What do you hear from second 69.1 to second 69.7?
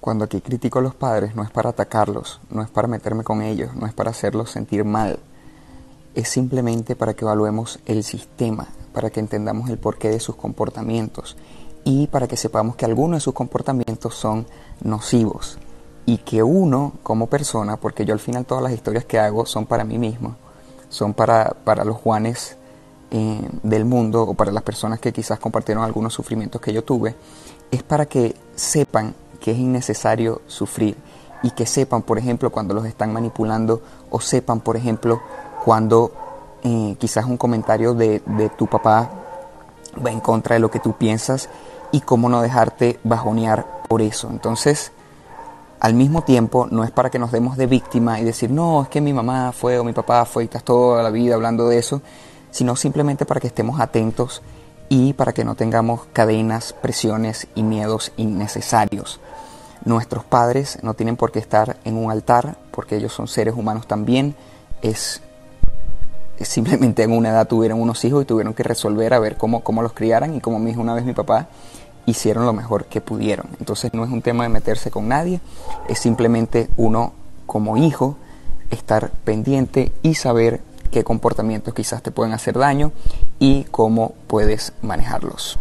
a ver cómo,